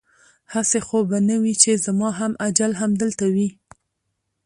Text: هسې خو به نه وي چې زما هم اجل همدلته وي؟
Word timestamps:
هسې 0.53 0.79
خو 0.87 0.97
به 1.09 1.17
نه 1.29 1.35
وي 1.41 1.53
چې 1.63 1.71
زما 1.85 2.09
هم 2.19 2.31
اجل 2.47 2.71
همدلته 2.81 3.25
وي؟ 3.33 3.47